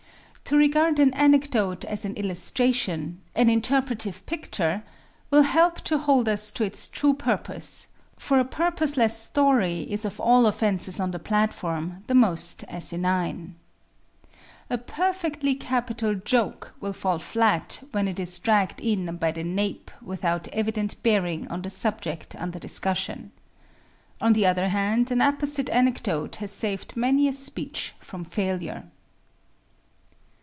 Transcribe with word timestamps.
To 0.45 0.57
regard 0.57 0.99
an 0.99 1.13
anecdote 1.13 1.85
as 1.85 2.03
an 2.03 2.13
illustration 2.15 3.21
an 3.35 3.49
interpretive 3.49 4.25
picture 4.25 4.83
will 5.29 5.43
help 5.43 5.79
to 5.85 5.97
hold 5.97 6.27
us 6.27 6.51
to 6.51 6.65
its 6.65 6.89
true 6.89 7.13
purpose, 7.13 7.87
for 8.17 8.37
a 8.37 8.43
purposeless 8.43 9.15
story 9.17 9.83
is 9.83 10.03
of 10.03 10.19
all 10.19 10.45
offenses 10.45 10.99
on 10.99 11.11
the 11.11 11.19
platform 11.19 12.03
the 12.07 12.13
most 12.13 12.65
asinine. 12.67 13.55
A 14.69 14.77
perfectly 14.77 15.55
capital 15.55 16.15
joke 16.15 16.73
will 16.81 16.91
fall 16.91 17.17
flat 17.19 17.81
when 17.93 18.09
it 18.09 18.19
is 18.19 18.37
dragged 18.37 18.81
in 18.81 19.15
by 19.15 19.31
the 19.31 19.45
nape 19.45 19.89
without 20.01 20.49
evident 20.49 21.01
bearing 21.01 21.47
on 21.47 21.61
the 21.61 21.69
subject 21.69 22.35
under 22.35 22.59
discussion. 22.59 23.31
On 24.19 24.33
the 24.33 24.45
other 24.47 24.67
hand, 24.67 25.11
an 25.11 25.21
apposite 25.21 25.69
anecdote 25.69 26.37
has 26.37 26.51
saved 26.51 26.97
many 26.97 27.29
a 27.29 27.31
speech 27.31 27.93
from 28.01 28.25
failure. 28.25 28.83